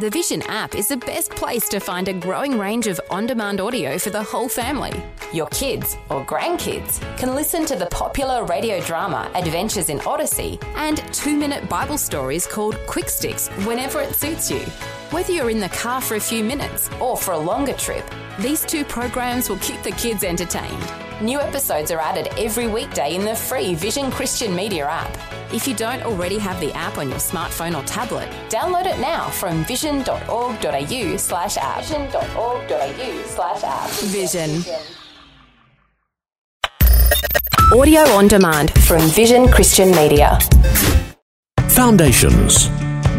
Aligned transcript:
The 0.00 0.10
Vision 0.10 0.42
app 0.48 0.74
is 0.74 0.88
the 0.88 0.96
best 0.96 1.30
place 1.30 1.68
to 1.68 1.78
find 1.78 2.08
a 2.08 2.12
growing 2.12 2.58
range 2.58 2.88
of 2.88 3.00
on 3.10 3.26
demand 3.26 3.60
audio 3.60 3.96
for 3.96 4.10
the 4.10 4.24
whole 4.24 4.48
family. 4.48 4.92
Your 5.32 5.46
kids 5.50 5.96
or 6.10 6.24
grandkids 6.24 7.00
can 7.16 7.36
listen 7.36 7.64
to 7.66 7.76
the 7.76 7.86
popular 7.86 8.44
radio 8.44 8.80
drama 8.80 9.30
Adventures 9.36 9.90
in 9.90 10.00
Odyssey 10.00 10.58
and 10.74 10.98
two 11.14 11.36
minute 11.36 11.68
Bible 11.68 11.96
stories 11.96 12.44
called 12.44 12.76
Quick 12.88 13.08
Sticks 13.08 13.46
whenever 13.66 14.00
it 14.00 14.16
suits 14.16 14.50
you. 14.50 14.64
Whether 15.14 15.32
you're 15.32 15.50
in 15.50 15.60
the 15.60 15.68
car 15.68 16.00
for 16.00 16.16
a 16.16 16.20
few 16.20 16.42
minutes 16.42 16.90
or 17.00 17.16
for 17.16 17.34
a 17.34 17.38
longer 17.38 17.72
trip, 17.74 18.04
these 18.40 18.62
two 18.62 18.84
programs 18.84 19.48
will 19.48 19.58
keep 19.58 19.80
the 19.84 19.92
kids 19.92 20.24
entertained. 20.24 20.92
New 21.22 21.38
episodes 21.38 21.92
are 21.92 22.00
added 22.00 22.30
every 22.36 22.66
weekday 22.66 23.14
in 23.14 23.24
the 23.24 23.36
free 23.36 23.76
Vision 23.76 24.10
Christian 24.10 24.56
Media 24.56 24.86
app. 24.86 25.16
If 25.52 25.68
you 25.68 25.74
don't 25.76 26.02
already 26.02 26.36
have 26.38 26.58
the 26.58 26.72
app 26.72 26.98
on 26.98 27.10
your 27.10 27.20
smartphone 27.20 27.80
or 27.80 27.86
tablet, 27.86 28.28
download 28.48 28.86
it 28.86 28.98
now 28.98 29.30
from 29.30 29.64
vision.org.au 29.66 31.16
slash 31.16 31.58
app. 31.58 31.84
Vision.org.au 31.84 33.22
slash 33.26 33.62
app. 33.62 33.90
Vision. 34.10 34.64
Audio 37.72 38.00
on 38.18 38.26
demand 38.26 38.72
from 38.82 39.00
Vision 39.10 39.46
Christian 39.46 39.92
Media. 39.92 40.40
Foundations. 41.68 42.68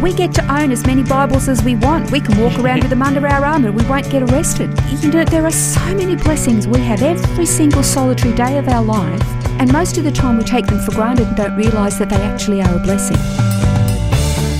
We 0.01 0.13
get 0.13 0.33
to 0.35 0.53
own 0.53 0.71
as 0.71 0.85
many 0.85 1.03
Bibles 1.03 1.47
as 1.47 1.63
we 1.63 1.75
want. 1.75 2.11
We 2.11 2.19
can 2.19 2.37
walk 2.39 2.59
around 2.59 2.81
with 2.81 2.89
them 2.89 3.01
under 3.01 3.25
our 3.25 3.45
arm 3.45 3.65
and 3.65 3.75
we 3.75 3.83
won't 3.85 4.09
get 4.11 4.23
arrested. 4.23 4.69
You 5.01 5.09
know, 5.09 5.23
there 5.23 5.45
are 5.45 5.51
so 5.51 5.79
many 5.95 6.15
blessings 6.15 6.67
we 6.67 6.79
have 6.81 7.01
every 7.01 7.45
single 7.45 7.81
solitary 7.81 8.35
day 8.35 8.57
of 8.57 8.67
our 8.67 8.83
life, 8.83 9.21
and 9.59 9.71
most 9.71 9.97
of 9.97 10.03
the 10.03 10.11
time 10.11 10.37
we 10.37 10.43
take 10.43 10.67
them 10.67 10.79
for 10.79 10.91
granted 10.91 11.27
and 11.27 11.37
don't 11.37 11.55
realise 11.55 11.97
that 11.97 12.09
they 12.09 12.17
actually 12.17 12.61
are 12.61 12.75
a 12.75 12.79
blessing. 12.79 13.17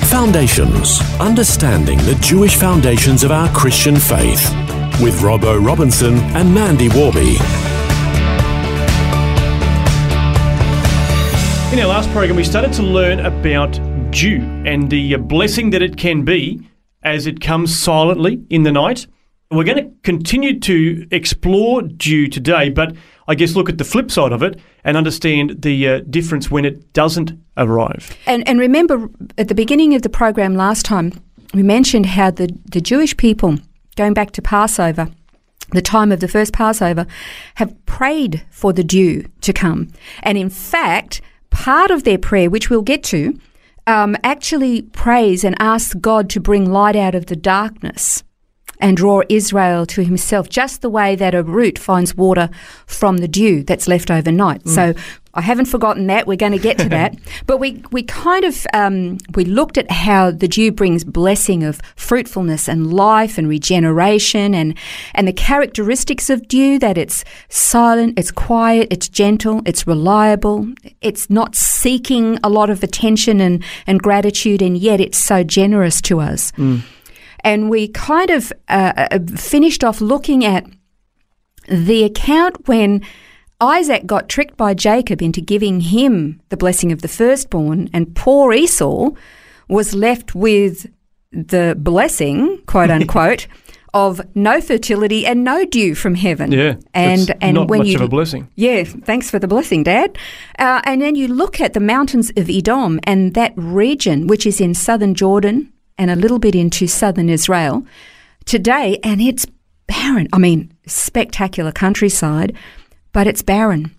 Foundations. 0.07 1.01
Understanding 1.19 1.97
the 1.99 2.15
Jewish 2.21 2.55
foundations 2.55 3.23
of 3.23 3.31
our 3.31 3.49
Christian 3.49 3.97
faith. 3.97 4.49
With 5.01 5.19
Robbo 5.19 5.63
Robinson 5.63 6.17
and 6.35 6.53
Mandy 6.53 6.87
Warby. 6.87 7.35
In 11.73 11.81
our 11.81 11.87
last 11.87 12.09
program, 12.11 12.37
we 12.37 12.45
started 12.45 12.71
to 12.73 12.83
learn 12.83 13.19
about 13.19 13.77
dew 14.15 14.39
and 14.65 14.89
the 14.89 15.17
blessing 15.17 15.71
that 15.71 15.81
it 15.81 15.97
can 15.97 16.23
be 16.23 16.65
as 17.03 17.27
it 17.27 17.41
comes 17.41 17.77
silently 17.77 18.41
in 18.49 18.63
the 18.63 18.71
night. 18.71 19.07
We're 19.51 19.65
going 19.65 19.83
to 19.83 19.91
continue 20.03 20.57
to 20.61 21.05
explore 21.11 21.81
dew 21.81 22.29
today, 22.29 22.69
but 22.69 22.95
I 23.27 23.35
guess 23.35 23.55
look 23.55 23.67
at 23.67 23.77
the 23.77 23.83
flip 23.83 24.09
side 24.09 24.31
of 24.31 24.41
it 24.41 24.57
and 24.85 24.95
understand 24.95 25.61
the 25.63 25.87
uh, 25.87 25.99
difference 26.09 26.49
when 26.49 26.63
it 26.63 26.93
doesn't 26.93 27.33
arrive. 27.57 28.15
And, 28.25 28.47
and 28.47 28.57
remember, 28.57 29.09
at 29.37 29.49
the 29.49 29.55
beginning 29.55 29.93
of 29.95 30.01
the 30.01 30.09
program 30.09 30.55
last 30.55 30.85
time, 30.85 31.21
we 31.53 31.61
mentioned 31.61 32.05
how 32.05 32.31
the, 32.31 32.57
the 32.71 32.79
Jewish 32.79 33.17
people, 33.17 33.57
going 33.97 34.13
back 34.13 34.31
to 34.31 34.41
Passover, 34.41 35.09
the 35.71 35.81
time 35.81 36.13
of 36.13 36.21
the 36.21 36.29
first 36.29 36.53
Passover, 36.53 37.05
have 37.55 37.85
prayed 37.85 38.43
for 38.49 38.71
the 38.71 38.83
dew 38.83 39.25
to 39.41 39.51
come. 39.51 39.89
And 40.23 40.37
in 40.37 40.49
fact, 40.49 41.19
part 41.49 41.91
of 41.91 42.05
their 42.05 42.17
prayer, 42.17 42.49
which 42.49 42.69
we'll 42.69 42.81
get 42.81 43.03
to, 43.05 43.37
um, 43.87 44.15
actually 44.23 44.81
prays 44.81 45.43
and 45.43 45.55
asks 45.59 45.93
God 45.95 46.29
to 46.31 46.39
bring 46.39 46.69
light 46.69 46.95
out 46.95 47.15
of 47.15 47.27
the 47.27 47.35
darkness 47.35 48.23
and 48.79 48.97
draw 48.97 49.21
Israel 49.29 49.85
to 49.85 50.03
himself, 50.03 50.49
just 50.49 50.81
the 50.81 50.89
way 50.89 51.15
that 51.15 51.33
a 51.33 51.43
root 51.43 51.79
finds 51.79 52.15
water 52.15 52.49
from 52.85 53.17
the 53.17 53.27
dew 53.27 53.63
that's 53.63 53.87
left 53.87 54.11
overnight. 54.11 54.63
Mm. 54.63 54.75
So 54.75 54.93
I 55.35 55.41
haven't 55.41 55.65
forgotten 55.65 56.07
that. 56.07 56.27
We're 56.27 56.37
going 56.37 56.53
to 56.53 56.57
get 56.57 56.77
to 56.79 56.89
that. 56.89 57.15
but 57.45 57.57
we, 57.57 57.83
we 57.91 58.03
kind 58.03 58.45
of 58.45 58.65
um, 58.73 59.17
we 59.35 59.45
looked 59.45 59.77
at 59.77 59.91
how 59.91 60.31
the 60.31 60.47
dew 60.47 60.71
brings 60.71 61.03
blessing 61.03 61.63
of 61.63 61.81
fruitfulness 61.95 62.67
and 62.67 62.93
life 62.93 63.37
and 63.37 63.47
regeneration 63.49 64.53
and 64.53 64.77
and 65.13 65.27
the 65.27 65.33
characteristics 65.33 66.29
of 66.29 66.47
dew 66.47 66.79
that 66.79 66.97
it's 66.97 67.23
silent, 67.49 68.17
it's 68.17 68.31
quiet, 68.31 68.87
it's 68.91 69.09
gentle, 69.09 69.61
it's 69.65 69.85
reliable, 69.85 70.67
it's 71.01 71.29
not 71.29 71.55
seeking 71.55 72.39
a 72.43 72.49
lot 72.49 72.69
of 72.69 72.83
attention 72.83 73.41
and, 73.41 73.63
and 73.85 74.01
gratitude, 74.01 74.61
and 74.61 74.77
yet 74.77 75.01
it's 75.01 75.17
so 75.17 75.43
generous 75.43 76.01
to 76.01 76.19
us. 76.19 76.51
Mm. 76.53 76.81
And 77.41 77.69
we 77.69 77.89
kind 77.89 78.29
of 78.29 78.51
uh, 78.69 79.07
uh, 79.11 79.19
finished 79.35 79.83
off 79.83 80.01
looking 80.01 80.43
at 80.43 80.65
the 81.67 82.03
account 82.03 82.67
when 82.67 83.03
Isaac 83.61 84.05
got 84.05 84.29
tricked 84.29 84.57
by 84.57 84.73
Jacob 84.73 85.21
into 85.21 85.41
giving 85.41 85.79
him 85.79 86.41
the 86.49 86.57
blessing 86.57 86.91
of 86.91 87.01
the 87.01 87.07
firstborn, 87.07 87.89
and 87.93 88.15
poor 88.15 88.53
Esau 88.53 89.11
was 89.67 89.93
left 89.93 90.35
with 90.35 90.87
the 91.31 91.75
blessing, 91.77 92.61
quote 92.65 92.89
unquote. 92.97 93.47
of 93.93 94.19
no 94.35 94.59
fertility 94.59 95.25
and 95.25 95.43
no 95.45 95.63
dew 95.65 95.95
from 95.95 96.15
heaven. 96.15 96.51
Yeah, 96.51 96.75
and 96.93 97.33
and 97.41 97.55
not 97.55 97.69
when 97.69 97.79
much 97.79 97.87
you 97.87 97.95
of 97.95 98.01
a 98.01 98.07
blessing. 98.09 98.49
Yeah, 98.55 98.83
thanks 98.83 99.31
for 99.31 99.39
the 99.39 99.47
blessing, 99.47 99.83
Dad. 99.83 100.17
Uh, 100.59 100.81
and 100.83 101.01
then 101.01 101.15
you 101.15 101.29
look 101.29 101.61
at 101.61 101.73
the 101.73 101.79
mountains 101.79 102.29
of 102.35 102.49
Edom 102.49 102.99
and 103.03 103.33
that 103.35 103.53
region, 103.55 104.27
which 104.27 104.45
is 104.45 104.59
in 104.59 104.73
southern 104.73 105.15
Jordan, 105.15 105.71
and 105.97 106.11
a 106.11 106.15
little 106.15 106.39
bit 106.39 106.55
into 106.55 106.87
southern 106.87 107.29
Israel 107.29 107.85
today, 108.43 108.99
and 109.01 109.21
it's 109.21 109.45
barren. 109.87 110.27
I 110.33 110.39
mean, 110.39 110.73
spectacular 110.85 111.71
countryside, 111.71 112.53
but 113.15 113.27
it's 113.27 113.41
barren. 113.41 113.95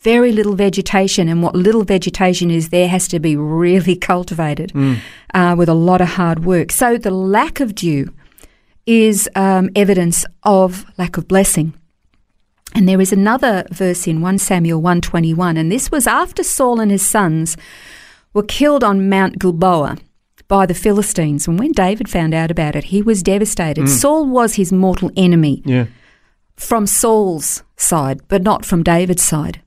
Very 0.00 0.32
little 0.32 0.56
vegetation, 0.56 1.28
and 1.28 1.40
what 1.40 1.54
little 1.54 1.84
vegetation 1.84 2.50
is 2.50 2.70
there 2.70 2.88
has 2.88 3.06
to 3.06 3.20
be 3.20 3.36
really 3.36 3.94
cultivated 4.10 4.72
mm. 4.72 4.98
uh, 5.32 5.54
with 5.56 5.68
a 5.68 5.74
lot 5.74 6.00
of 6.00 6.08
hard 6.08 6.44
work. 6.44 6.72
So 6.72 6.98
the 6.98 7.12
lack 7.12 7.60
of 7.60 7.76
dew 7.76 8.12
is 8.84 9.28
um, 9.36 9.70
evidence 9.76 10.26
of 10.42 10.84
lack 10.98 11.16
of 11.16 11.28
blessing. 11.28 11.74
And 12.74 12.88
there 12.88 13.00
is 13.00 13.12
another 13.12 13.64
verse 13.70 14.08
in 14.08 14.20
1 14.20 14.38
Samuel 14.38 14.82
121, 14.82 15.56
and 15.56 15.70
this 15.70 15.92
was 15.92 16.08
after 16.08 16.42
Saul 16.42 16.80
and 16.80 16.90
his 16.90 17.08
sons 17.08 17.56
were 18.34 18.42
killed 18.42 18.82
on 18.82 19.08
Mount 19.08 19.38
Gilboa 19.38 19.96
by 20.48 20.66
the 20.66 20.74
Philistines. 20.74 21.46
And 21.46 21.56
when 21.56 21.70
David 21.70 22.08
found 22.08 22.34
out 22.34 22.50
about 22.50 22.74
it, 22.74 22.84
he 22.84 23.00
was 23.00 23.22
devastated. 23.22 23.84
Mm. 23.84 23.88
Saul 23.88 24.26
was 24.26 24.56
his 24.56 24.72
mortal 24.72 25.12
enemy 25.16 25.62
yeah. 25.64 25.86
From 26.56 26.86
Saul's 26.86 27.62
side, 27.76 28.20
but 28.28 28.42
not 28.42 28.64
from 28.64 28.82
David's 28.82 29.22
side. 29.22 29.62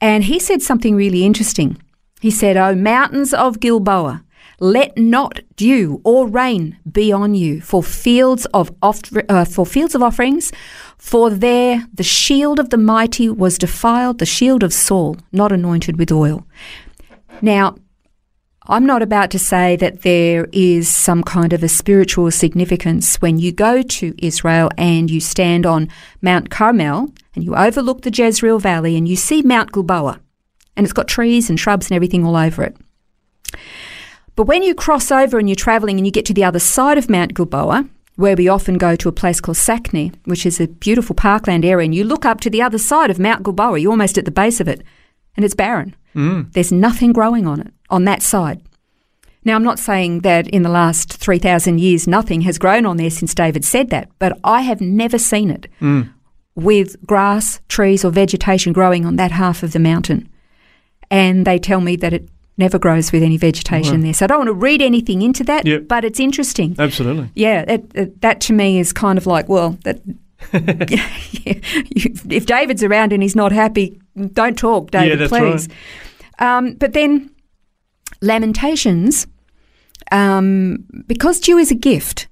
And 0.00 0.24
he 0.24 0.38
said 0.38 0.62
something 0.62 0.94
really 0.94 1.24
interesting. 1.24 1.80
He 2.20 2.30
said, 2.30 2.56
O 2.56 2.74
mountains 2.74 3.34
of 3.34 3.60
Gilboa, 3.60 4.24
let 4.60 4.96
not 4.98 5.40
dew 5.56 6.00
or 6.04 6.26
rain 6.26 6.78
be 6.90 7.12
on 7.12 7.34
you 7.34 7.60
for 7.60 7.82
fields 7.82 8.44
of 8.46 8.72
uh, 8.82 9.44
for 9.44 9.64
fields 9.64 9.94
of 9.94 10.02
offerings, 10.02 10.52
for 10.96 11.30
there 11.30 11.86
the 11.94 12.02
shield 12.02 12.58
of 12.58 12.70
the 12.70 12.76
mighty 12.76 13.28
was 13.28 13.56
defiled, 13.56 14.18
the 14.18 14.26
shield 14.26 14.64
of 14.64 14.72
Saul, 14.72 15.16
not 15.30 15.52
anointed 15.52 15.96
with 15.96 16.10
oil. 16.10 16.44
Now, 17.40 17.76
I'm 18.70 18.84
not 18.84 19.00
about 19.00 19.30
to 19.30 19.38
say 19.38 19.76
that 19.76 20.02
there 20.02 20.46
is 20.52 20.88
some 20.88 21.22
kind 21.22 21.54
of 21.54 21.62
a 21.62 21.68
spiritual 21.68 22.30
significance 22.30 23.16
when 23.16 23.38
you 23.38 23.50
go 23.50 23.80
to 23.80 24.14
Israel 24.18 24.68
and 24.76 25.10
you 25.10 25.20
stand 25.20 25.64
on 25.64 25.88
Mount 26.20 26.50
Carmel 26.50 27.10
and 27.34 27.44
you 27.44 27.56
overlook 27.56 28.02
the 28.02 28.12
Jezreel 28.14 28.58
Valley 28.58 28.94
and 28.96 29.08
you 29.08 29.16
see 29.16 29.40
Mount 29.40 29.72
Gilboa 29.72 30.20
and 30.76 30.84
it's 30.84 30.92
got 30.92 31.08
trees 31.08 31.48
and 31.48 31.58
shrubs 31.58 31.86
and 31.86 31.96
everything 31.96 32.24
all 32.26 32.36
over 32.36 32.62
it. 32.62 32.76
But 34.36 34.44
when 34.44 34.62
you 34.62 34.74
cross 34.74 35.10
over 35.10 35.38
and 35.38 35.48
you're 35.48 35.56
travelling 35.56 35.96
and 35.96 36.06
you 36.06 36.12
get 36.12 36.26
to 36.26 36.34
the 36.34 36.44
other 36.44 36.60
side 36.60 36.98
of 36.98 37.10
Mount 37.10 37.34
Gilboa, 37.34 37.88
where 38.14 38.36
we 38.36 38.48
often 38.48 38.78
go 38.78 38.94
to 38.96 39.08
a 39.08 39.12
place 39.12 39.40
called 39.40 39.56
Sakhne, 39.56 40.14
which 40.24 40.46
is 40.46 40.60
a 40.60 40.68
beautiful 40.68 41.16
parkland 41.16 41.64
area, 41.64 41.84
and 41.84 41.94
you 41.94 42.04
look 42.04 42.24
up 42.24 42.40
to 42.42 42.50
the 42.50 42.62
other 42.62 42.78
side 42.78 43.10
of 43.10 43.18
Mount 43.18 43.42
Gilboa, 43.44 43.78
you're 43.78 43.90
almost 43.90 44.18
at 44.18 44.24
the 44.24 44.30
base 44.30 44.60
of 44.60 44.68
it, 44.68 44.82
and 45.36 45.44
it's 45.44 45.54
barren. 45.54 45.96
Mm. 46.14 46.52
There's 46.52 46.70
nothing 46.70 47.12
growing 47.12 47.46
on 47.46 47.60
it, 47.60 47.72
on 47.90 48.04
that 48.04 48.22
side. 48.22 48.60
Now, 49.44 49.54
I'm 49.54 49.64
not 49.64 49.78
saying 49.78 50.20
that 50.20 50.46
in 50.48 50.62
the 50.62 50.68
last 50.68 51.14
3,000 51.14 51.80
years 51.80 52.06
nothing 52.06 52.42
has 52.42 52.58
grown 52.58 52.84
on 52.84 52.96
there 52.96 53.10
since 53.10 53.34
David 53.34 53.64
said 53.64 53.90
that, 53.90 54.10
but 54.18 54.38
I 54.44 54.62
have 54.62 54.80
never 54.80 55.18
seen 55.18 55.50
it 55.50 55.68
mm. 55.80 56.12
with 56.54 56.96
grass, 57.06 57.60
trees, 57.68 58.04
or 58.04 58.10
vegetation 58.10 58.72
growing 58.72 59.06
on 59.06 59.16
that 59.16 59.30
half 59.30 59.62
of 59.62 59.72
the 59.72 59.78
mountain. 59.78 60.28
And 61.10 61.46
they 61.46 61.58
tell 61.58 61.80
me 61.80 61.96
that 61.96 62.12
it 62.12 62.28
never 62.58 62.78
grows 62.78 63.12
with 63.12 63.22
any 63.22 63.36
vegetation 63.36 64.02
there. 64.02 64.12
So 64.12 64.24
I 64.24 64.26
don't 64.26 64.38
want 64.38 64.48
to 64.48 64.52
read 64.52 64.82
anything 64.82 65.22
into 65.22 65.44
that, 65.44 65.64
yep. 65.64 65.88
but 65.88 66.04
it's 66.04 66.20
interesting. 66.20 66.76
Absolutely. 66.78 67.30
Yeah, 67.34 67.64
it, 67.66 67.90
it, 67.94 68.20
that 68.20 68.40
to 68.42 68.52
me 68.52 68.78
is 68.78 68.92
kind 68.92 69.16
of 69.16 69.26
like, 69.26 69.48
well, 69.48 69.78
that. 69.84 70.00
if 70.52 72.46
David's 72.46 72.82
around 72.82 73.12
and 73.12 73.22
he's 73.22 73.34
not 73.34 73.50
happy, 73.50 74.00
don't 74.32 74.58
talk, 74.58 74.90
David, 74.90 75.20
yeah, 75.20 75.28
please. 75.28 75.68
Right. 76.38 76.58
Um, 76.58 76.74
but 76.74 76.92
then 76.92 77.30
Lamentations, 78.20 79.26
um, 80.10 80.84
because 81.06 81.40
dew 81.40 81.58
is 81.58 81.70
a 81.70 81.74
gift, 81.74 82.28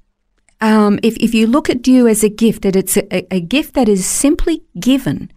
um, 0.60 0.98
if, 1.02 1.16
if 1.18 1.34
you 1.34 1.46
look 1.46 1.68
at 1.68 1.82
dew 1.82 2.08
as 2.08 2.24
a 2.24 2.28
gift, 2.28 2.62
that 2.62 2.76
it's 2.76 2.96
a, 2.96 3.34
a 3.34 3.40
gift 3.40 3.74
that 3.74 3.88
is 3.88 4.06
simply 4.06 4.62
given 4.78 5.30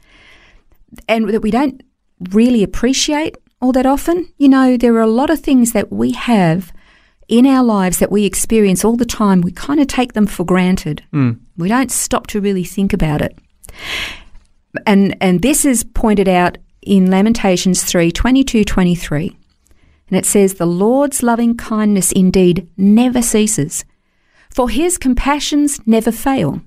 and 1.08 1.30
that 1.30 1.42
we 1.42 1.52
don't 1.52 1.84
really 2.32 2.64
appreciate 2.64 3.38
all 3.62 3.72
that 3.74 3.86
often. 3.86 4.32
You 4.38 4.50
know, 4.50 4.78
there 4.78 4.96
are 4.96 5.02
a 5.02 5.08
lot 5.08 5.30
of 5.30 5.40
things 5.40 5.74
that 5.74 5.92
we 5.92 6.12
have 6.12 6.72
in 7.28 7.46
our 7.46 7.64
lives 7.64 8.00
that 8.00 8.12
we 8.12 8.26
experience 8.26 8.84
all 8.84 8.96
the 8.96 9.06
time, 9.06 9.42
we 9.42 9.52
kind 9.52 9.80
of 9.80 9.86
take 9.88 10.14
them 10.14 10.26
for 10.26 10.44
granted. 10.44 11.04
We 11.58 11.70
don't 11.70 11.92
stop 11.92 12.26
to 12.28 12.42
really 12.42 12.64
think 12.64 12.92
about 12.92 13.22
it. 13.22 13.38
And 14.88 15.16
and 15.22 15.42
this 15.42 15.64
is 15.64 15.84
pointed 15.84 16.28
out 16.28 16.58
in 16.82 17.12
Lamentations 17.12 17.84
3 17.84 18.12
22 18.12 18.64
23. 18.64 19.38
And 20.10 20.18
it 20.18 20.26
says, 20.26 20.56
The 20.56 20.66
Lord's 20.66 21.22
loving 21.22 21.56
kindness 21.56 22.12
indeed 22.12 22.68
never 22.78 23.22
ceases, 23.22 23.86
for 24.50 24.70
his 24.70 24.98
compassions 24.98 25.80
never 25.86 26.12
fail. 26.12 26.62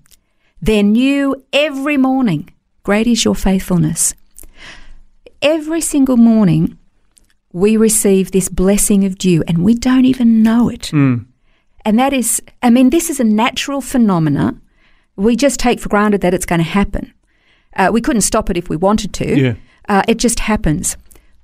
They're 0.60 0.84
new 0.84 1.44
every 1.52 1.96
morning. 1.96 2.50
Great 2.84 3.06
is 3.06 3.24
your 3.24 3.34
faithfulness. 3.34 4.14
Every 5.40 5.80
single 5.80 6.16
morning, 6.16 6.78
we 7.52 7.76
receive 7.76 8.30
this 8.30 8.48
blessing 8.48 9.04
of 9.04 9.18
dew, 9.18 9.42
and 9.48 9.64
we 9.64 9.74
don't 9.74 10.04
even 10.04 10.42
know 10.42 10.68
it. 10.68 10.92
And 11.84 11.98
that 11.98 12.12
is, 12.12 12.40
I 12.62 12.70
mean, 12.70 12.90
this 12.90 13.10
is 13.10 13.18
a 13.18 13.24
natural 13.24 13.80
phenomena. 13.80 14.54
We 15.16 15.34
just 15.34 15.58
take 15.58 15.80
for 15.80 15.88
granted 15.88 16.20
that 16.20 16.32
it's 16.32 16.46
going 16.46 16.60
to 16.60 16.64
happen. 16.64 17.12
Uh, 17.74 17.90
we 17.92 18.00
couldn't 18.00 18.22
stop 18.22 18.50
it 18.50 18.56
if 18.56 18.68
we 18.68 18.76
wanted 18.76 19.12
to. 19.14 19.36
Yeah. 19.36 19.54
Uh, 19.88 20.02
it 20.06 20.18
just 20.18 20.40
happens. 20.40 20.96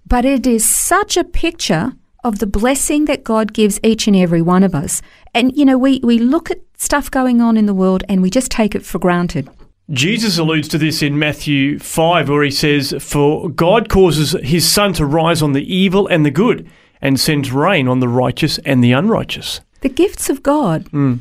But 0.09 0.25
it 0.25 0.47
is 0.47 0.65
such 0.65 1.17
a 1.17 1.25
picture 1.25 1.93
of 2.25 2.39
the 2.39 2.47
blessing 2.47 3.05
that 3.05 3.25
God 3.25 3.53
gives 3.53 3.79
each 3.83 4.07
and 4.07 4.17
every 4.17 4.43
one 4.43 4.63
of 4.63 4.75
us. 4.75 5.03
And, 5.35 5.57
you 5.57 5.65
know, 5.65 5.79
we, 5.79 6.01
we 6.03 6.19
look 6.19 6.51
at 6.51 6.61
stuff 6.77 7.11
going 7.11 7.41
on 7.41 7.57
in 7.57 7.67
the 7.67 7.75
world 7.75 8.05
and 8.09 8.23
we 8.23 8.31
just 8.31 8.51
take 8.51 8.75
it 8.75 8.85
for 8.85 8.99
granted. 8.99 9.49
Jesus 9.91 10.37
alludes 10.37 10.69
to 10.69 10.79
this 10.79 11.03
in 11.03 11.19
Matthew 11.19 11.79
5, 11.79 12.29
where 12.29 12.43
he 12.43 12.51
says, 12.51 12.95
For 13.01 13.49
God 13.49 13.89
causes 13.89 14.33
his 14.43 14.71
sun 14.71 14.93
to 14.95 15.07
rise 15.07 15.41
on 15.41 15.53
the 15.53 15.75
evil 15.75 16.07
and 16.07 16.27
the 16.27 16.31
good, 16.31 16.69
and 17.01 17.19
sends 17.19 17.53
rain 17.53 17.89
on 17.89 18.01
the 18.01 18.09
righteous 18.09 18.59
and 18.67 18.85
the 18.85 18.93
unrighteous. 18.93 19.61
The 19.81 19.89
gifts 19.89 20.29
of 20.29 20.43
God, 20.43 20.89
hmm. 20.89 21.17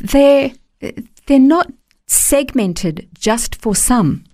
they're, 0.00 0.52
they're 1.26 1.38
not 1.40 1.72
segmented 2.06 3.08
just 3.18 3.56
for 3.56 3.74
some, 3.74 4.24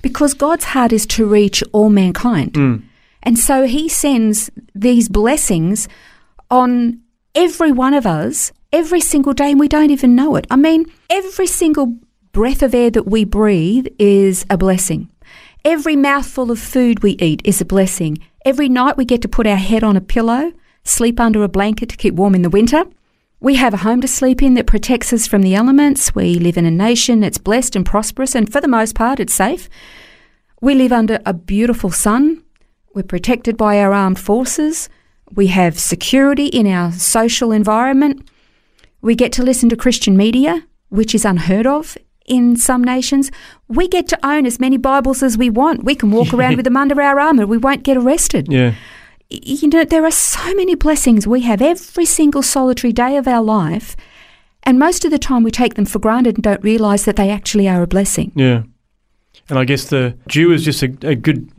because 0.00 0.32
God's 0.32 0.64
heart 0.64 0.92
is 0.92 1.04
to 1.08 1.26
reach 1.26 1.62
all 1.72 1.90
mankind. 1.90 2.56
Hmm. 2.56 2.76
And 3.22 3.38
so 3.38 3.66
he 3.66 3.88
sends 3.88 4.50
these 4.74 5.08
blessings 5.08 5.88
on 6.50 7.00
every 7.34 7.72
one 7.72 7.94
of 7.94 8.06
us 8.06 8.52
every 8.72 9.00
single 9.00 9.32
day, 9.32 9.50
and 9.50 9.60
we 9.60 9.68
don't 9.68 9.90
even 9.90 10.14
know 10.14 10.36
it. 10.36 10.46
I 10.50 10.56
mean, 10.56 10.86
every 11.08 11.46
single 11.46 11.96
breath 12.32 12.62
of 12.62 12.74
air 12.74 12.90
that 12.90 13.06
we 13.06 13.24
breathe 13.24 13.88
is 13.98 14.46
a 14.48 14.56
blessing. 14.56 15.08
Every 15.64 15.96
mouthful 15.96 16.50
of 16.50 16.58
food 16.58 17.02
we 17.02 17.12
eat 17.12 17.42
is 17.44 17.60
a 17.60 17.64
blessing. 17.64 18.18
Every 18.44 18.68
night 18.68 18.96
we 18.96 19.04
get 19.04 19.22
to 19.22 19.28
put 19.28 19.46
our 19.46 19.56
head 19.56 19.84
on 19.84 19.96
a 19.96 20.00
pillow, 20.00 20.52
sleep 20.84 21.20
under 21.20 21.42
a 21.42 21.48
blanket 21.48 21.88
to 21.90 21.96
keep 21.96 22.14
warm 22.14 22.34
in 22.34 22.42
the 22.42 22.48
winter. 22.48 22.84
We 23.40 23.56
have 23.56 23.74
a 23.74 23.78
home 23.78 24.00
to 24.02 24.08
sleep 24.08 24.42
in 24.42 24.54
that 24.54 24.66
protects 24.66 25.12
us 25.12 25.26
from 25.26 25.42
the 25.42 25.54
elements. 25.54 26.14
We 26.14 26.34
live 26.34 26.56
in 26.56 26.66
a 26.66 26.70
nation 26.70 27.20
that's 27.20 27.38
blessed 27.38 27.76
and 27.76 27.84
prosperous, 27.84 28.34
and 28.34 28.50
for 28.50 28.60
the 28.60 28.68
most 28.68 28.94
part, 28.94 29.20
it's 29.20 29.34
safe. 29.34 29.68
We 30.60 30.74
live 30.74 30.92
under 30.92 31.20
a 31.26 31.34
beautiful 31.34 31.90
sun. 31.90 32.42
We're 32.94 33.02
protected 33.04 33.56
by 33.56 33.78
our 33.78 33.92
armed 33.92 34.18
forces. 34.18 34.88
We 35.32 35.46
have 35.48 35.78
security 35.78 36.46
in 36.46 36.66
our 36.66 36.92
social 36.92 37.52
environment. 37.52 38.28
We 39.00 39.14
get 39.14 39.32
to 39.34 39.42
listen 39.42 39.68
to 39.68 39.76
Christian 39.76 40.16
media, 40.16 40.66
which 40.88 41.14
is 41.14 41.24
unheard 41.24 41.66
of 41.66 41.96
in 42.26 42.56
some 42.56 42.82
nations. 42.82 43.30
We 43.68 43.88
get 43.88 44.08
to 44.08 44.26
own 44.26 44.44
as 44.46 44.58
many 44.58 44.76
Bibles 44.76 45.22
as 45.22 45.38
we 45.38 45.50
want. 45.50 45.84
We 45.84 45.94
can 45.94 46.10
walk 46.10 46.34
around 46.34 46.56
with 46.56 46.64
them 46.64 46.76
under 46.76 47.00
our 47.00 47.20
armour. 47.20 47.46
We 47.46 47.58
won't 47.58 47.82
get 47.84 47.96
arrested. 47.96 48.48
Yeah. 48.50 48.74
You 49.28 49.68
know, 49.68 49.84
there 49.84 50.04
are 50.04 50.10
so 50.10 50.54
many 50.54 50.74
blessings 50.74 51.26
we 51.26 51.42
have 51.42 51.62
every 51.62 52.04
single 52.04 52.42
solitary 52.42 52.92
day 52.92 53.16
of 53.16 53.28
our 53.28 53.42
life. 53.42 53.96
And 54.64 54.78
most 54.78 55.04
of 55.04 55.10
the 55.10 55.18
time 55.18 55.44
we 55.44 55.50
take 55.50 55.74
them 55.74 55.86
for 55.86 56.00
granted 56.00 56.36
and 56.36 56.42
don't 56.42 56.62
realise 56.62 57.04
that 57.04 57.16
they 57.16 57.30
actually 57.30 57.68
are 57.68 57.82
a 57.82 57.86
blessing. 57.86 58.32
Yeah. 58.34 58.64
And 59.48 59.58
I 59.58 59.64
guess 59.64 59.88
the 59.88 60.16
dew 60.28 60.52
is 60.52 60.64
just 60.64 60.82
a, 60.82 60.92
a 61.02 61.14
good 61.14 61.50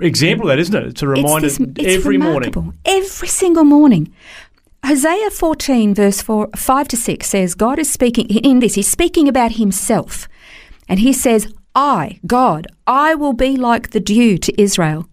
example 0.00 0.46
of 0.46 0.56
that, 0.56 0.58
isn't 0.58 0.74
it? 0.74 0.86
It's 0.86 1.02
a 1.02 1.08
reminder 1.08 1.46
it's 1.46 1.58
this, 1.58 1.68
it's 1.76 1.96
every 1.96 2.18
remarkable. 2.18 2.62
morning. 2.62 2.80
Every 2.84 3.28
single 3.28 3.64
morning. 3.64 4.12
Hosea 4.84 5.30
14, 5.30 5.94
verse 5.94 6.22
4, 6.22 6.50
5 6.56 6.88
to 6.88 6.96
6 6.96 7.26
says, 7.26 7.54
God 7.54 7.78
is 7.78 7.90
speaking, 7.90 8.28
in 8.30 8.60
this, 8.60 8.74
he's 8.74 8.88
speaking 8.88 9.28
about 9.28 9.52
himself. 9.52 10.28
And 10.88 11.00
he 11.00 11.12
says, 11.12 11.52
I, 11.74 12.20
God, 12.26 12.66
I 12.86 13.14
will 13.14 13.32
be 13.32 13.56
like 13.56 13.90
the 13.90 14.00
dew 14.00 14.38
to 14.38 14.60
Israel. 14.60 15.08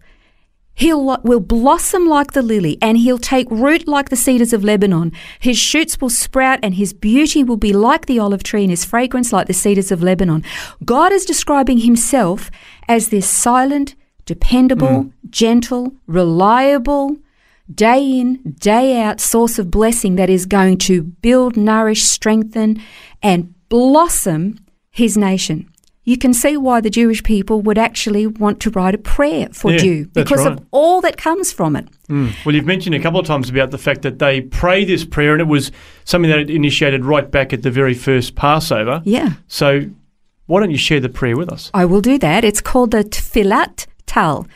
He'll 0.74 1.18
will 1.24 1.40
blossom 1.40 2.06
like 2.06 2.32
the 2.32 2.42
lily, 2.42 2.76
and 2.82 2.98
he'll 2.98 3.16
take 3.16 3.50
root 3.50 3.88
like 3.88 4.10
the 4.10 4.16
cedars 4.16 4.52
of 4.52 4.62
Lebanon. 4.62 5.10
His 5.40 5.56
shoots 5.58 5.98
will 6.00 6.10
sprout, 6.10 6.58
and 6.62 6.74
his 6.74 6.92
beauty 6.92 7.42
will 7.42 7.56
be 7.56 7.72
like 7.72 8.04
the 8.04 8.18
olive 8.18 8.42
tree, 8.42 8.62
and 8.62 8.70
his 8.70 8.84
fragrance 8.84 9.32
like 9.32 9.46
the 9.46 9.54
cedars 9.54 9.90
of 9.90 10.02
Lebanon. 10.02 10.44
God 10.84 11.12
is 11.12 11.24
describing 11.24 11.78
himself 11.78 12.50
as 12.88 13.08
this 13.08 13.26
silent, 13.26 13.94
dependable, 14.26 15.10
gentle, 15.30 15.92
reliable, 16.06 17.16
day 17.72 18.18
in, 18.20 18.54
day 18.58 19.00
out 19.00 19.20
source 19.20 19.58
of 19.58 19.70
blessing 19.70 20.16
that 20.16 20.28
is 20.28 20.46
going 20.46 20.78
to 20.78 21.02
build, 21.02 21.56
nourish, 21.56 22.02
strengthen, 22.02 22.82
and 23.22 23.54
blossom 23.68 24.58
his 24.90 25.16
nation. 25.16 25.70
You 26.04 26.16
can 26.16 26.32
see 26.32 26.56
why 26.56 26.80
the 26.80 26.90
Jewish 26.90 27.22
people 27.24 27.60
would 27.62 27.78
actually 27.78 28.28
want 28.28 28.60
to 28.60 28.70
write 28.70 28.94
a 28.94 28.98
prayer 28.98 29.48
for 29.52 29.72
Yeah, 29.72 29.78
dew 29.78 30.06
because 30.12 30.44
right. 30.44 30.52
of 30.52 30.64
all 30.70 31.00
that 31.00 31.16
comes 31.16 31.50
from 31.50 31.74
it. 31.74 31.88
Mm. 32.08 32.32
Well, 32.44 32.54
you've 32.54 32.64
mentioned 32.64 32.94
a 32.94 33.00
couple 33.00 33.18
of 33.18 33.26
times 33.26 33.50
about 33.50 33.72
the 33.72 33.78
fact 33.78 34.02
that 34.02 34.20
they 34.20 34.40
pray 34.40 34.84
this 34.84 35.04
prayer, 35.04 35.32
and 35.32 35.40
it 35.40 35.48
was 35.48 35.72
something 36.04 36.30
that 36.30 36.38
it 36.38 36.50
initiated 36.50 37.04
right 37.04 37.28
back 37.28 37.52
at 37.52 37.62
the 37.62 37.72
very 37.72 37.94
first 37.94 38.36
Passover. 38.36 39.02
Yeah, 39.04 39.32
So, 39.48 39.90
why 40.46 40.60
don't 40.60 40.70
you 40.70 40.78
share 40.78 41.00
the 41.00 41.08
prayer 41.08 41.36
with 41.36 41.52
us? 41.52 41.72
I 41.74 41.84
will 41.86 42.00
do 42.00 42.18
that. 42.18 42.44
It's 42.44 42.60
called 42.60 42.92
the 42.92 43.02
Tfilat 43.02 43.86
Tal. 44.06 44.46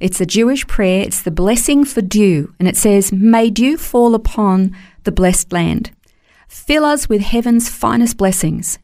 It's 0.00 0.20
a 0.20 0.26
Jewish 0.26 0.66
prayer. 0.66 1.02
It's 1.02 1.22
the 1.22 1.30
blessing 1.30 1.84
for 1.84 2.00
dew. 2.00 2.54
And 2.58 2.66
it 2.66 2.76
says, 2.76 3.12
May 3.12 3.50
dew 3.50 3.76
fall 3.76 4.14
upon 4.14 4.74
the 5.04 5.12
blessed 5.12 5.52
land. 5.52 5.90
Fill 6.48 6.84
us 6.84 7.08
with 7.08 7.20
heaven's 7.20 7.68
finest 7.68 8.16
blessings. 8.16 8.78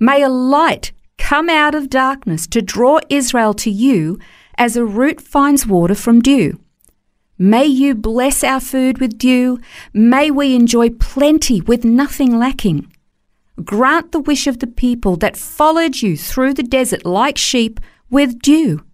May 0.00 0.22
a 0.22 0.28
light 0.28 0.92
come 1.18 1.48
out 1.48 1.74
of 1.74 1.90
darkness 1.90 2.46
to 2.48 2.62
draw 2.62 3.00
Israel 3.08 3.54
to 3.54 3.70
you 3.70 4.18
as 4.58 4.76
a 4.76 4.84
root 4.84 5.20
finds 5.20 5.66
water 5.66 5.94
from 5.94 6.20
dew. 6.20 6.58
May 7.38 7.66
you 7.66 7.94
bless 7.94 8.42
our 8.42 8.60
food 8.60 8.98
with 8.98 9.18
dew. 9.18 9.60
May 9.92 10.30
we 10.30 10.54
enjoy 10.54 10.90
plenty 10.90 11.60
with 11.60 11.84
nothing 11.84 12.38
lacking. 12.38 12.90
Grant 13.62 14.12
the 14.12 14.20
wish 14.20 14.46
of 14.46 14.58
the 14.58 14.66
people 14.66 15.16
that 15.16 15.36
followed 15.36 16.00
you 16.00 16.16
through 16.16 16.54
the 16.54 16.62
desert 16.62 17.04
like 17.04 17.36
sheep 17.36 17.78
with 18.10 18.40
dew. 18.40 18.84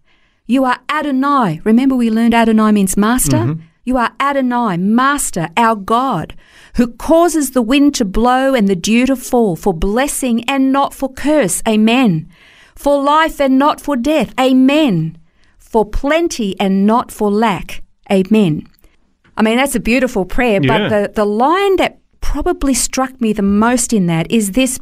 You 0.46 0.64
are 0.64 0.78
Adonai. 0.88 1.60
Remember, 1.64 1.94
we 1.96 2.10
learned 2.10 2.34
Adonai 2.34 2.72
means 2.72 2.96
master? 2.96 3.36
Mm-hmm. 3.36 3.62
You 3.84 3.96
are 3.96 4.12
Adonai, 4.20 4.76
master, 4.76 5.48
our 5.56 5.74
God, 5.74 6.36
who 6.76 6.86
causes 6.88 7.50
the 7.50 7.62
wind 7.62 7.94
to 7.96 8.04
blow 8.04 8.54
and 8.54 8.68
the 8.68 8.76
dew 8.76 9.06
to 9.06 9.16
fall 9.16 9.56
for 9.56 9.74
blessing 9.74 10.44
and 10.48 10.72
not 10.72 10.94
for 10.94 11.12
curse. 11.12 11.62
Amen. 11.66 12.28
For 12.76 13.02
life 13.02 13.40
and 13.40 13.58
not 13.58 13.80
for 13.80 13.96
death. 13.96 14.32
Amen. 14.38 15.18
For 15.58 15.84
plenty 15.84 16.58
and 16.60 16.86
not 16.86 17.10
for 17.10 17.30
lack. 17.30 17.82
Amen. 18.10 18.68
I 19.36 19.42
mean, 19.42 19.56
that's 19.56 19.74
a 19.74 19.80
beautiful 19.80 20.24
prayer, 20.26 20.60
Yeah. 20.62 20.68
but 20.78 20.88
the, 20.88 21.12
the 21.14 21.24
line 21.24 21.76
that 21.76 21.98
probably 22.20 22.74
struck 22.74 23.20
me 23.20 23.32
the 23.32 23.42
most 23.42 23.92
in 23.92 24.06
that 24.06 24.30
is 24.30 24.52
this 24.52 24.78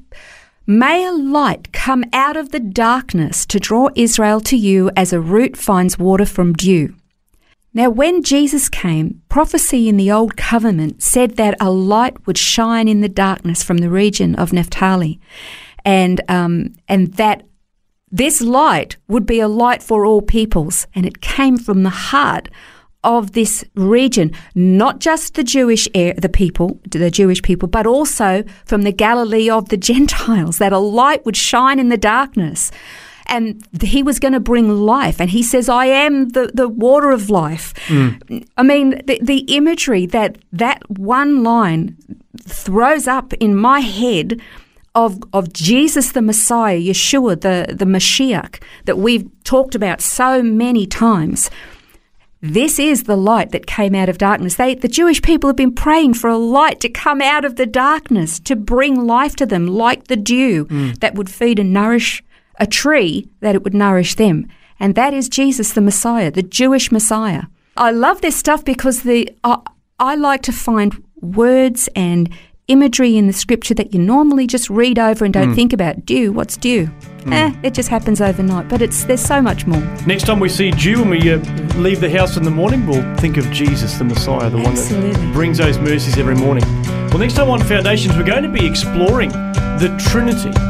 May 0.71 1.05
a 1.05 1.11
light 1.11 1.73
come 1.73 2.05
out 2.13 2.37
of 2.37 2.51
the 2.51 2.61
darkness 2.61 3.45
to 3.47 3.59
draw 3.59 3.89
Israel 3.97 4.41
to 4.43 4.57
you 4.57 4.89
as 4.97 5.13
a 5.13 5.19
root 5.19 5.57
finds 5.57 5.99
water 5.99 6.25
from 6.25 6.53
dew. 6.53 6.95
Now, 7.75 7.91
when 7.91 8.23
Jesus 8.23 8.69
came, 8.69 9.21
prophecy 9.29 9.89
in 9.89 9.97
the 9.97 10.13
Old 10.13 10.37
Covenant 10.37 11.03
said 11.03 11.35
that 11.39 11.57
a 11.61 11.73
light 11.73 12.25
would 12.25 12.39
shine 12.39 12.87
in 12.87 13.01
the 13.01 13.09
darkness 13.09 13.65
from 13.65 13.79
the 13.79 13.91
region 13.91 14.37
of 14.37 14.53
Naphtali, 14.53 15.19
and 15.85 16.21
um, 16.29 16.75
and 16.87 17.15
that 17.15 17.43
this 18.13 18.41
light 18.41 18.97
would 19.09 19.27
be 19.27 19.41
a 19.41 19.49
light 19.49 19.83
for 19.83 20.07
all 20.07 20.23
peoples, 20.23 20.87
and 20.95 21.05
it 21.05 21.21
came 21.21 21.57
from 21.59 21.83
the 21.83 21.91
heart 21.91 22.49
of 23.03 23.33
this 23.33 23.65
region, 23.75 24.33
not 24.55 24.99
just 24.99 25.35
the 25.35 25.45
Jewish 25.45 25.89
air, 25.95 26.15
the 26.15 26.29
people, 26.29 26.79
the 26.89 27.11
Jewish 27.11 27.43
people, 27.43 27.69
but 27.69 27.87
also 27.87 28.45
from 28.65 28.83
the 28.83 28.93
Galilee 28.93 29.49
of 29.49 29.69
the 29.69 29.77
Gentiles, 29.91 30.59
that 30.59 30.73
a 30.73 30.79
light 30.79 31.25
would 31.25 31.37
shine 31.37 31.79
in 31.79 31.89
the 31.89 31.97
darkness. 31.97 32.71
And 33.27 33.65
he 33.81 34.03
was 34.03 34.19
going 34.19 34.33
to 34.33 34.41
bring 34.41 34.69
life. 34.69 35.21
And 35.21 35.31
he 35.31 35.43
says, 35.43 35.69
I 35.69 35.87
am 35.87 36.31
the, 36.31 36.51
the 36.53 36.69
water 36.69 37.11
of 37.11 37.31
life. 37.31 37.73
Hmm. 37.87 38.09
I 38.57 38.65
mean, 38.65 39.03
the, 39.07 39.21
the 39.23 39.45
imagery 39.55 40.05
that 40.07 40.39
that 40.53 40.83
one 40.91 41.45
line 41.45 41.97
throws 42.43 43.07
up 43.07 43.33
in 43.35 43.55
my 43.55 43.81
head 43.81 44.41
of 44.97 45.23
of 45.33 45.53
Jesus 45.53 46.13
the 46.13 46.23
Messiah, 46.23 46.79
Yeshua, 46.79 47.41
the, 47.41 47.73
the 47.73 47.85
Mashiach, 47.85 48.61
that 48.87 48.99
we've 48.99 49.29
talked 49.45 49.77
about 49.77 50.01
so 50.01 50.43
many 50.43 50.87
times. 50.87 51.51
This 52.43 52.79
is 52.79 53.03
the 53.03 53.17
light 53.17 53.51
that 53.51 53.67
came 53.67 53.95
out 53.95 54.09
of 54.09 54.17
darkness. 54.17 54.55
They, 54.55 54.75
the 54.75 54.89
Jewish 54.89 55.21
people 55.21 55.49
have 55.49 55.57
been 55.57 55.75
praying 55.75 56.15
for 56.15 56.31
a 56.31 56.39
light 56.39 56.81
to 56.81 56.89
come 56.89 57.21
out 57.21 57.45
of 57.45 57.57
the 57.57 57.67
darkness, 57.67 58.41
to 58.41 58.57
bring 58.57 59.07
life 59.07 59.37
to 59.37 59.47
them, 59.47 59.67
like 59.67 60.05
the 60.05 60.17
dew 60.17 60.65
mm. 60.65 60.99
that 61.01 61.15
would 61.15 61.29
feed 61.29 61.59
and 61.59 61.73
nourish 61.73 62.23
a 62.59 62.67
tree, 62.67 63.29
that 63.41 63.55
it 63.55 63.63
would 63.63 63.75
nourish 63.75 64.15
them. 64.15 64.47
And 64.79 64.95
that 64.95 65.13
is 65.13 65.29
Jesus, 65.29 65.75
the 65.75 65.83
Messiah, 65.83 66.31
the 66.31 66.43
Jewish 66.43 66.91
Messiah. 66.91 67.43
I 67.77 67.91
love 67.91 68.23
this 68.23 68.37
stuff 68.37 68.65
because 68.65 69.03
the 69.03 69.31
I 69.45 70.15
like 70.15 70.41
to 70.43 70.53
find 70.53 71.05
words 71.21 71.89
and 71.95 72.31
imagery 72.71 73.17
in 73.17 73.27
the 73.27 73.33
scripture 73.33 73.75
that 73.75 73.93
you 73.93 74.01
normally 74.01 74.47
just 74.47 74.71
read 74.71 74.99
over 74.99 75.25
and 75.25 75.35
don't 75.35 75.55
think 75.55 75.73
about. 75.73 76.07
Dew, 76.07 76.33
what's 76.33 76.57
dew? 76.57 76.89
Eh, 77.27 77.55
it 77.63 77.75
just 77.75 77.89
happens 77.89 78.21
overnight, 78.21 78.69
but 78.69 78.81
it's 78.81 79.05
there's 79.05 79.21
so 79.21 79.43
much 79.43 79.67
more. 79.67 79.81
Next 80.07 80.25
time 80.25 80.41
we 80.41 80.49
see 80.49 80.71
dew 80.71 81.01
when 81.01 81.11
we 81.11 81.33
uh, 81.33 81.39
leave 81.77 82.01
the 82.01 82.11
house 82.11 82.37
in 82.37 82.45
the 82.45 82.51
morning, 82.51 82.87
we'll 82.87 83.17
think 83.17 83.37
of 83.37 83.51
Jesus, 83.51 83.99
the 83.99 84.05
Messiah, 84.05 84.49
the 84.49 84.59
one 84.59 84.75
that 84.75 85.31
brings 85.33 85.59
those 85.59 85.79
mercies 85.79 86.17
every 86.17 86.35
morning. 86.37 86.65
Well, 87.09 87.19
next 87.19 87.35
time 87.35 87.51
on 87.51 87.61
Foundations, 87.61 88.17
we're 88.17 88.25
going 88.25 88.45
to 88.45 88.49
be 88.49 88.67
exploring 88.67 89.31
the 89.31 89.95
Trinity. 90.11 90.70